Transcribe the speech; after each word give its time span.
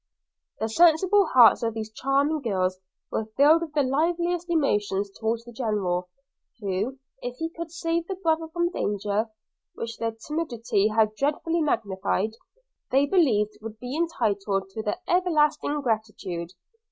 The 0.59 0.67
sensible 0.67 1.27
hearts 1.27 1.61
of 1.61 1.75
these 1.75 1.91
charming 1.91 2.41
girls 2.41 2.79
were 3.11 3.27
filled 3.37 3.61
with 3.61 3.73
the 3.73 3.83
liveliest 3.83 4.49
emotions 4.49 5.11
towards 5.11 5.45
the 5.45 5.51
General, 5.53 6.09
who, 6.59 6.97
if 7.21 7.35
he 7.37 7.51
could 7.51 7.71
save 7.71 8.07
their 8.07 8.17
brother 8.17 8.47
from 8.47 8.71
danger, 8.71 9.29
which 9.75 9.99
their 9.99 10.13
timidity 10.25 10.87
had 10.87 11.13
dreadfully 11.13 11.61
magnified, 11.61 12.31
they 12.89 13.05
believed 13.05 13.59
would 13.61 13.77
be 13.79 13.95
entitled 13.95 14.71
to 14.71 14.81
their 14.81 14.97
everlasting 15.07 15.79
gratitude. 15.81 16.49